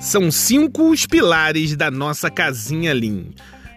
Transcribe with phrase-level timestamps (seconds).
[0.00, 3.24] São cinco os pilares da nossa casinha Lean.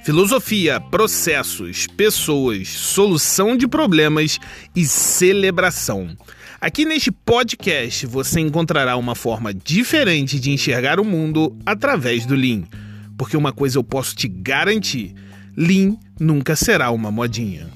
[0.04, 4.40] Filosofia, processos, pessoas, solução de problemas
[4.76, 6.16] e celebração.
[6.60, 12.64] Aqui neste podcast você encontrará uma forma diferente de enxergar o mundo através do Lean.
[13.18, 15.14] Porque uma coisa eu posso te garantir:
[15.56, 17.68] Lean nunca será uma modinha.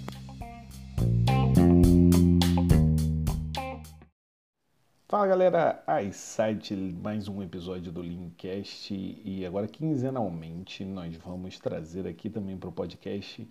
[5.10, 12.30] Fala galera, iSight, mais um episódio do Leancast e agora quinzenalmente nós vamos trazer aqui
[12.30, 13.50] também para o podcast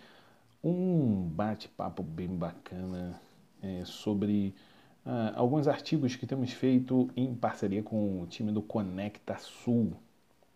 [0.62, 3.20] um bate-papo bem bacana
[3.60, 4.54] é, sobre
[5.04, 9.94] uh, alguns artigos que temos feito em parceria com o time do Conecta Sul.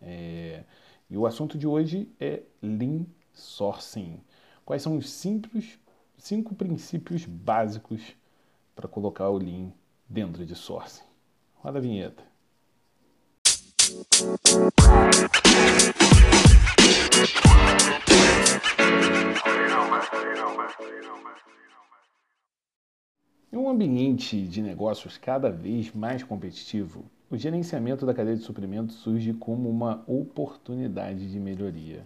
[0.01, 0.63] É,
[1.09, 4.21] e o assunto de hoje é Lean Sourcing.
[4.63, 5.77] Quais são os simples,
[6.17, 8.15] cinco princípios básicos
[8.73, 9.69] para colocar o Lean
[10.07, 11.03] dentro de Sourcing?
[11.55, 12.23] Roda a vinheta.
[23.51, 28.95] Em um ambiente de negócios cada vez mais competitivo, o gerenciamento da cadeia de suprimentos
[28.95, 32.05] surge como uma oportunidade de melhoria.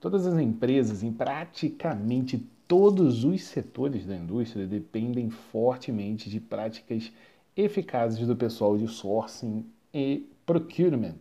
[0.00, 7.12] Todas as empresas, em praticamente todos os setores da indústria, dependem fortemente de práticas
[7.58, 11.18] eficazes do pessoal de sourcing e procurement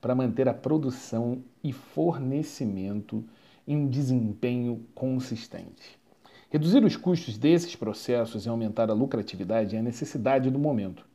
[0.00, 3.24] para manter a produção e fornecimento
[3.66, 5.96] em um desempenho consistente.
[6.50, 11.06] Reduzir os custos desses processos e aumentar a lucratividade é a necessidade do momento.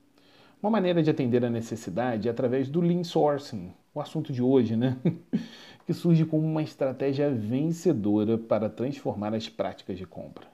[0.63, 4.77] Uma maneira de atender a necessidade é através do Lean Sourcing, o assunto de hoje,
[4.77, 4.97] né?
[5.85, 10.47] que surge como uma estratégia vencedora para transformar as práticas de compra.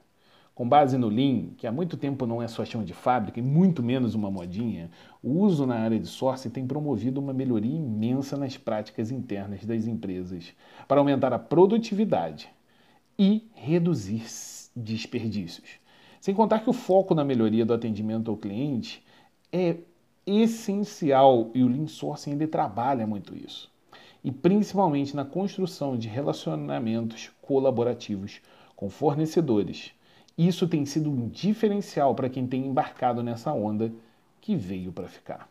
[0.57, 3.43] Com base no Lean, que há muito tempo não é só chão de fábrica e
[3.43, 4.89] muito menos uma modinha,
[5.21, 9.85] o uso na área de sourcing tem promovido uma melhoria imensa nas práticas internas das
[9.85, 10.55] empresas
[10.87, 12.49] para aumentar a produtividade
[13.19, 14.23] e reduzir
[14.75, 15.79] desperdícios.
[16.19, 19.05] Sem contar que o foco na melhoria do atendimento ao cliente
[19.53, 19.77] é
[20.25, 23.71] essencial e o Lean Sourcing ele trabalha muito isso.
[24.23, 28.41] E principalmente na construção de relacionamentos colaborativos
[28.75, 29.95] com fornecedores.
[30.37, 33.91] Isso tem sido um diferencial para quem tem embarcado nessa onda
[34.39, 35.49] que veio para ficar.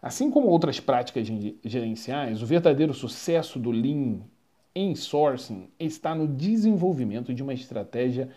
[0.00, 1.26] Assim como outras práticas
[1.64, 4.20] gerenciais, o verdadeiro sucesso do Lean
[4.74, 8.28] em sourcing está no desenvolvimento de uma estratégia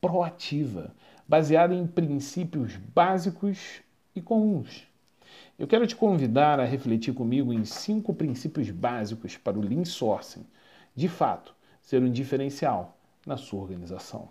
[0.00, 0.94] proativa,
[1.26, 3.82] baseada em princípios básicos
[4.14, 4.86] e comuns.
[5.58, 10.46] Eu quero te convidar a refletir comigo em cinco princípios básicos para o Lean Sourcing,
[10.94, 12.96] de fato, ser um diferencial
[13.26, 14.28] na sua organização.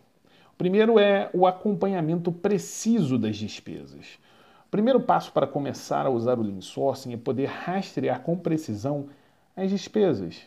[0.59, 4.19] Primeiro é o acompanhamento preciso das despesas.
[4.67, 9.07] O primeiro passo para começar a usar o Lean Sourcing é poder rastrear com precisão
[9.55, 10.41] as despesas.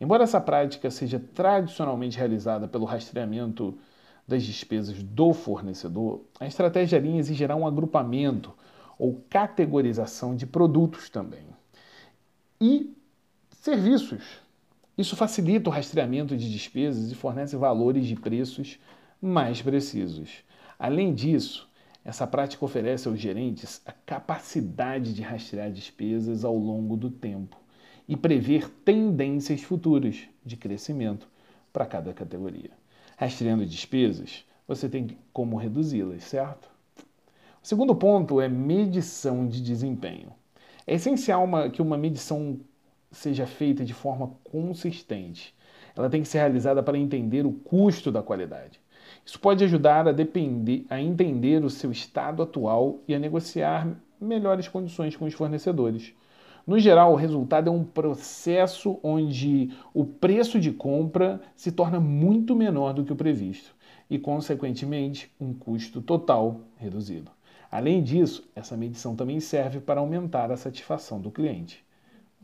[0.00, 3.76] Embora essa prática seja tradicionalmente realizada pelo rastreamento
[4.26, 8.54] das despesas do fornecedor, a estratégia Lean exigirá um agrupamento
[8.98, 11.44] ou categorização de produtos também.
[12.58, 12.96] E
[13.50, 14.24] serviços.
[14.96, 18.78] Isso facilita o rastreamento de despesas e fornece valores de preços
[19.20, 20.44] mais precisos.
[20.78, 21.68] Além disso,
[22.04, 27.56] essa prática oferece aos gerentes a capacidade de rastrear despesas ao longo do tempo
[28.08, 31.28] e prever tendências futuras de crescimento
[31.72, 32.70] para cada categoria.
[33.16, 36.70] Rastreando despesas, você tem como reduzi-las, certo?
[37.62, 40.32] O segundo ponto é medição de desempenho.
[40.86, 42.58] É essencial uma, que uma medição
[43.10, 45.54] seja feita de forma consistente.
[45.98, 48.80] Ela tem que ser realizada para entender o custo da qualidade.
[49.26, 54.68] Isso pode ajudar a, depender, a entender o seu estado atual e a negociar melhores
[54.68, 56.14] condições com os fornecedores.
[56.64, 62.54] No geral, o resultado é um processo onde o preço de compra se torna muito
[62.54, 63.74] menor do que o previsto
[64.08, 67.32] e, consequentemente, um custo total reduzido.
[67.72, 71.84] Além disso, essa medição também serve para aumentar a satisfação do cliente.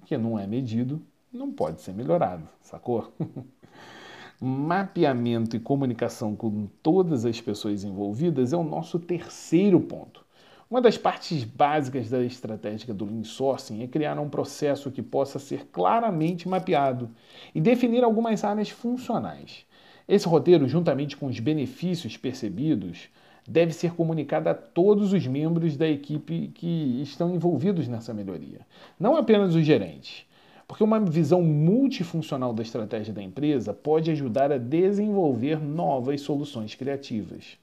[0.02, 1.00] O que não é medido
[1.34, 3.12] não pode ser melhorado, sacou?
[4.40, 10.24] Mapeamento e comunicação com todas as pessoas envolvidas é o nosso terceiro ponto.
[10.70, 15.38] Uma das partes básicas da estratégia do Lean Sourcing é criar um processo que possa
[15.38, 17.10] ser claramente mapeado
[17.54, 19.66] e definir algumas áreas funcionais.
[20.08, 23.08] Esse roteiro, juntamente com os benefícios percebidos,
[23.46, 28.66] deve ser comunicada a todos os membros da equipe que estão envolvidos nessa melhoria,
[28.98, 30.26] não apenas os gerentes.
[30.66, 37.58] Porque uma visão multifuncional da estratégia da empresa pode ajudar a desenvolver novas soluções criativas.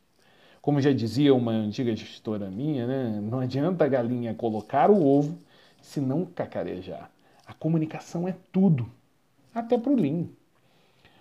[0.61, 3.19] Como já dizia uma antiga gestora minha, né?
[3.23, 5.37] não adianta a galinha colocar o ovo
[5.81, 7.09] se não cacarejar.
[7.47, 8.87] A comunicação é tudo,
[9.53, 10.25] até para o Lean.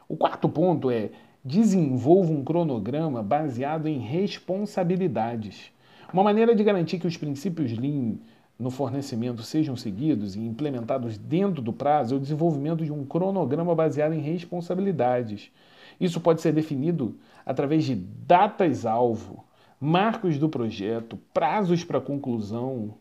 [0.07, 1.11] O quarto ponto é
[1.43, 5.73] desenvolva um cronograma baseado em responsabilidades.
[6.13, 8.17] Uma maneira de garantir que os princípios Lean
[8.61, 13.75] no fornecimento sejam seguidos e implementados dentro do prazo é o desenvolvimento de um cronograma
[13.75, 15.51] baseado em responsabilidades.
[15.99, 19.45] Isso pode ser definido através de datas-alvo,
[19.81, 22.95] marcos do projeto, prazos para conclusão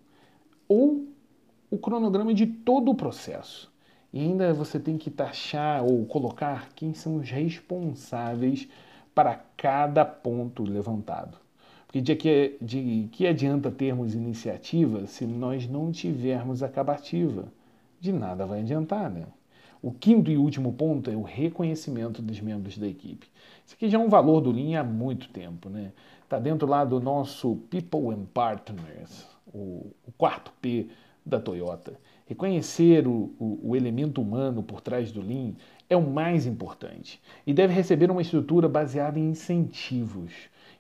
[0.66, 1.10] ou
[1.70, 3.70] o cronograma de todo o processo.
[4.14, 8.66] E ainda você tem que taxar ou colocar quem são os responsáveis
[9.14, 11.49] para cada ponto levantado.
[11.90, 17.52] Porque de que, de que adianta termos iniciativa se nós não tivermos acabativa?
[18.00, 19.26] De nada vai adiantar, né?
[19.82, 23.26] O quinto e último ponto é o reconhecimento dos membros da equipe.
[23.66, 25.92] Isso aqui já é um valor do Lean há muito tempo, né?
[26.24, 30.90] Está dentro lá do nosso People and Partners, o, o quarto P
[31.26, 31.94] da Toyota.
[32.28, 35.54] Reconhecer o, o, o, elemento humano por trás do Lean
[35.90, 40.32] é o mais importante e deve receber uma estrutura baseada em incentivos.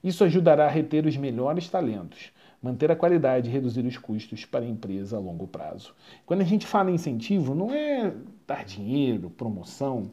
[0.04, 2.32] Isso ajudará a reter os melhores talentos,
[2.62, 5.94] manter a qualidade e reduzir os custos para a empresa a longo prazo.
[6.26, 8.14] Quando a gente fala em incentivo, não é
[8.48, 10.10] dar dinheiro, promoção,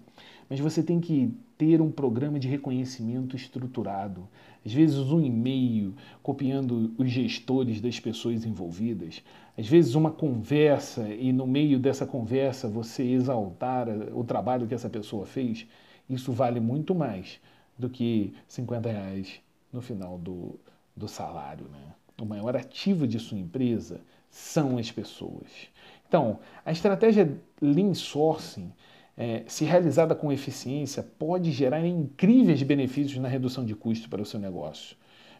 [0.50, 4.28] mas você tem que ter um programa de reconhecimento estruturado.
[4.64, 9.22] Às vezes, um e-mail copiando os gestores das pessoas envolvidas.
[9.56, 14.90] Às vezes, uma conversa e no meio dessa conversa você exaltar o trabalho que essa
[14.90, 15.66] pessoa fez.
[16.10, 17.40] Isso vale muito mais
[17.78, 20.58] do que 50 reais no final do,
[20.96, 21.66] do salário.
[21.70, 21.94] Né?
[22.20, 25.68] O maior ativo de sua empresa são as pessoas.
[26.08, 28.72] Então, a estratégia Lean Sourcing,
[29.16, 34.26] é, se realizada com eficiência, pode gerar incríveis benefícios na redução de custos para o
[34.26, 34.96] seu negócio.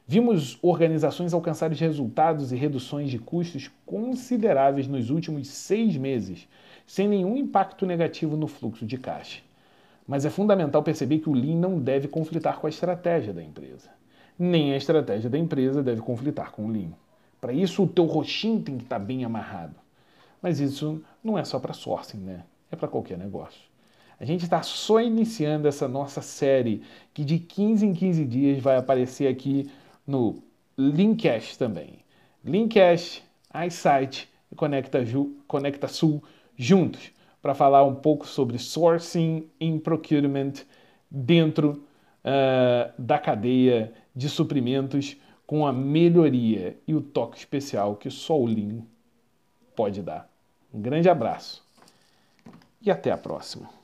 [0.09, 6.49] Vimos organizações alcançarem resultados e reduções de custos consideráveis nos últimos seis meses,
[6.87, 9.43] sem nenhum impacto negativo no fluxo de caixa.
[10.07, 13.91] Mas é fundamental perceber que o Lean não deve conflitar com a estratégia da empresa
[14.39, 16.91] nem a estratégia da empresa deve conflitar com o Lean.
[17.41, 19.75] Para isso, o teu roxinho tem que estar tá bem amarrado.
[20.41, 22.45] Mas isso não é só para sourcing, né?
[22.71, 23.61] É para qualquer negócio.
[24.19, 28.77] A gente está só iniciando essa nossa série que de 15 em 15 dias vai
[28.77, 29.71] aparecer aqui
[30.07, 30.43] no
[30.79, 31.99] Linkcast também.
[32.45, 33.23] Linkcast,
[33.67, 35.01] iSight e Conecta,
[35.47, 36.23] Conecta Sul
[36.57, 37.11] juntos
[37.43, 40.55] para falar um pouco sobre sourcing e procurement
[41.11, 41.85] dentro
[42.25, 45.17] uh, da cadeia de suprimentos
[45.47, 48.83] com a melhoria e o toque especial que só o Lean
[49.77, 50.29] pode dar.
[50.73, 51.63] Um grande abraço
[52.81, 53.76] e até a próxima.